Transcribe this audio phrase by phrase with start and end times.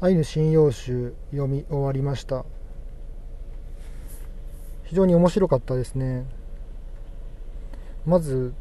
[0.00, 2.44] アイヌ信用集読み終わりました。
[4.84, 6.24] 非常に面白かったですね。
[8.06, 8.54] まず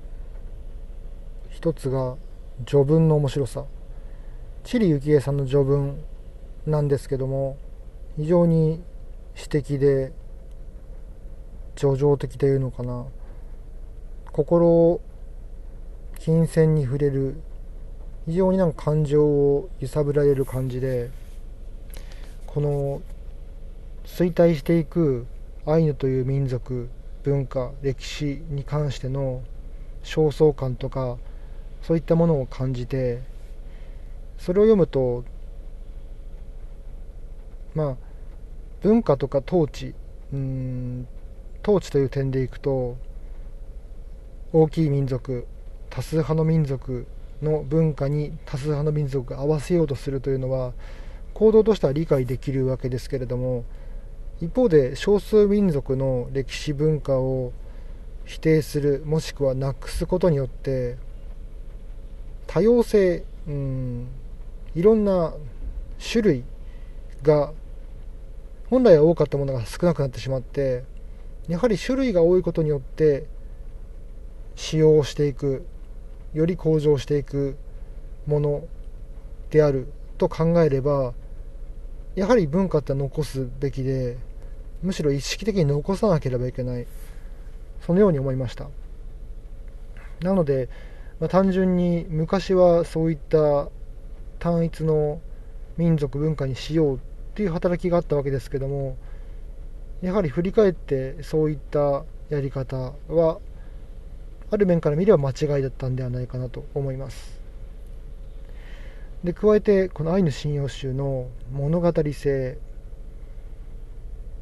[1.52, 2.15] 一つが
[2.65, 3.65] 序文の面白さ。
[4.63, 6.00] チリ幸恵さんの序文
[6.65, 7.56] なんですけども
[8.15, 8.81] 非常に
[9.35, 10.12] 詩的で
[11.76, 13.06] 叙情的というのかな。
[14.31, 15.01] 心を
[16.17, 17.35] 金銭に触れる。
[18.26, 21.12] 非常になんか感情を揺さぶられる感じで
[22.57, 23.03] この
[24.03, 25.27] 衰退していく
[25.67, 26.89] アイヌという民族
[27.21, 29.43] 文化歴史に関しての
[30.03, 31.17] 焦燥感とか
[31.83, 33.21] そういったものを感じて
[34.39, 35.23] それを読むと
[37.75, 37.95] まあ
[38.81, 39.94] 文化とか統治
[40.33, 41.08] うん
[41.61, 42.97] 統治という点でいくと
[44.52, 45.45] 大きい民族
[45.91, 47.05] 多数派の民族
[47.39, 50.73] の文化に多数派の民族が合わせようとするというのは
[51.37, 53.63] 行動としては理解できるわけですけれども
[54.41, 57.53] 一方で少数民族の歴史文化を
[58.25, 60.97] 否定するもしくはなくすことによって
[62.47, 64.07] 多様性うん
[64.73, 65.35] いろんな
[66.11, 66.44] 種類
[67.21, 67.53] が
[68.72, 70.85] 本来は多かったものが少なくなってしまって
[71.47, 73.27] やはり種類が多いことによって
[74.55, 75.67] 使用していく
[76.33, 77.57] より向上していく
[78.25, 78.63] もの
[79.51, 81.13] であると考えれば
[82.17, 84.17] やはり文化って残すべきで
[84.81, 86.87] むしろ意識的に残さなければいけない。
[87.85, 88.67] そのように思いました。
[90.21, 90.67] なので、
[91.19, 93.69] まあ、単純に昔はそういった
[94.39, 95.21] 単一の
[95.77, 96.99] 民族文化にしようっ
[97.35, 98.97] ていう働きがあったわけですけども
[100.01, 103.38] やはり振り返ってそういったやり方は
[104.49, 107.36] ある面から見れば間違いだったんではないかなと思います。
[109.23, 112.57] で加えてこの「アイヌ信用集」の物語性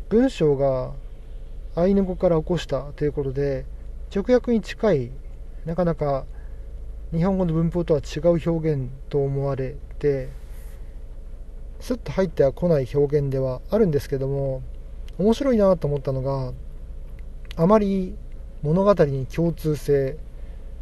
[0.09, 0.91] 文章が
[1.75, 3.65] アイヌ語から起こしたということで
[4.15, 5.11] 直訳に近い
[5.65, 6.25] なかなか
[7.11, 10.29] 日本語の文法とは違う表現と思われて
[11.79, 14.61] スッと入ってはこない表現ではあるんですけども
[15.17, 16.53] 面白いなと思ったのが
[17.57, 18.15] あまり
[18.61, 20.17] 物語に共通性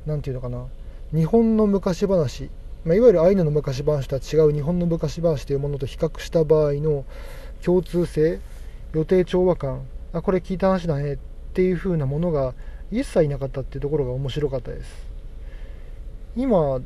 [0.05, 0.65] なんていうのかな
[1.13, 2.49] 日本の昔話、
[2.85, 7.05] まあ、いわゆるアイヌの昔話とは違う日本の昔話というものと比較した場合の
[7.63, 8.41] 共通性
[8.93, 11.17] 予定調和感あこれ聞いた話だねっ
[11.53, 12.53] ていう風なものが
[12.91, 15.07] 一切なかったっていうところが面白かったです。
[16.35, 16.81] 今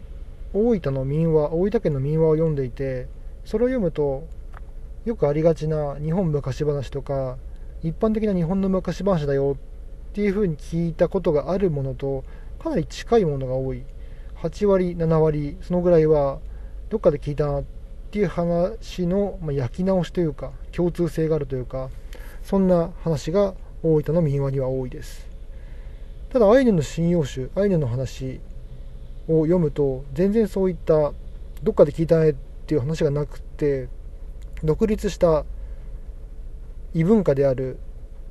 [0.53, 3.07] 大分の民話大分県の民話を読んでいて
[3.43, 4.27] それを読むと
[5.05, 7.37] よくありがちな日本昔話とか
[7.81, 9.57] 一般的な日本の昔話だよ
[10.09, 12.23] っていう風に聞いたことがあるものと
[12.59, 13.83] かなり近いものが多い。
[14.41, 16.39] 8割7割そのぐらいは
[16.89, 17.63] どっかで聞いたなっ
[18.11, 21.89] ていう話の、ま焼き直しというか共通性があるというか
[22.43, 25.27] そんな話が大分の民話には多いです。
[26.29, 28.39] ただアイヌの信用集アイヌの話
[29.27, 31.13] を読むと全然そういった
[31.63, 32.33] どっかで聞いたねっ
[32.65, 33.89] ていう話がなくて
[34.63, 35.45] 独立した
[36.93, 37.77] 異文化である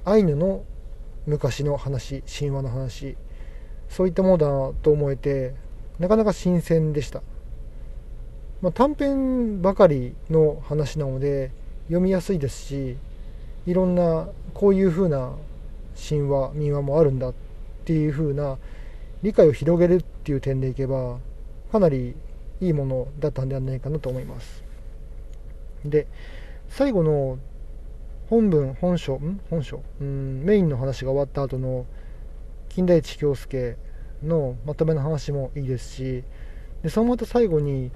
[0.05, 0.65] アイヌの
[1.27, 3.17] 昔の話神話の話
[3.89, 5.55] そういったものだなと思えて
[5.99, 7.23] なかなか新鮮でした、
[8.63, 11.51] まあ、短編ばかりの話なので
[11.87, 12.97] 読みやすいですし
[13.67, 15.33] いろんなこういう風な
[16.09, 17.35] 神話民話もあるんだっ
[17.85, 18.59] ていう風な
[19.23, 21.19] 理解を広げるっていう点でいけば
[21.73, 22.15] かなり
[22.61, 24.63] いいものだったんではないかなと思います。
[25.85, 26.07] で
[26.69, 27.39] 最後の
[28.29, 29.41] 本文本書ん？
[29.51, 29.83] 本書？
[30.01, 31.87] うんメインの話が終わった後の
[32.69, 33.77] 金田一京介
[34.23, 36.25] のまとめの話もいいですし
[36.83, 37.91] でそのまた最後に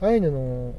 [0.00, 0.74] アイヌの、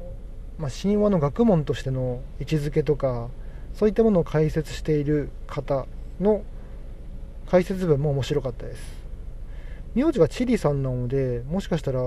[0.58, 3.28] まあ、神話の学問としての位置づけとか
[3.74, 5.86] そういったものを解説している方
[6.20, 6.42] の
[7.46, 9.04] 解説文も面白かったです。
[9.94, 12.00] 名字がチリさんなのでもしかしたら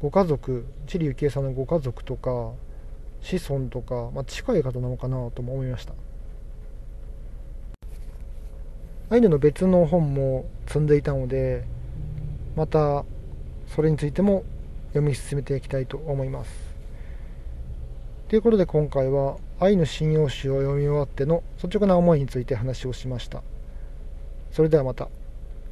[0.00, 2.52] ご家族チリ幸恵さんのご家族とか
[3.20, 5.94] 子孫とか、まあ、近い方なのかなとも思いました。
[9.10, 11.64] アイヌの別の本も積んでいたので
[12.56, 13.04] また
[13.66, 14.44] それについても
[14.88, 16.50] 読み進めていきたいと思います
[18.28, 23.42] ということで今回は愛の信用集を読み終わっての率直な思いについて話をしました
[24.52, 25.08] それではまた。